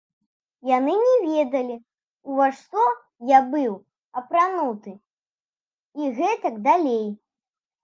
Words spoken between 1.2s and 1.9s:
ведалі,